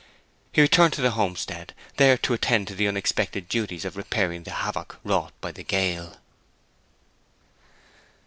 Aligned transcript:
He 0.51 0.61
returned 0.61 0.93
to 0.93 1.01
the 1.01 1.11
homestead, 1.11 1.75
there 1.97 2.17
to 2.17 2.33
attend 2.33 2.67
to 2.69 2.73
the 2.73 2.87
unexpected 2.87 3.47
duties 3.47 3.85
of 3.85 3.95
repairing 3.95 4.41
the 4.45 4.49
havoc 4.49 4.99
wrought 5.03 5.31
by 5.41 5.51
the 5.51 5.61
gale. 5.63 6.17